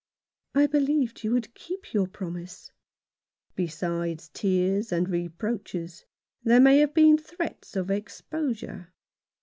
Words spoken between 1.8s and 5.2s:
your promise." Besides tears and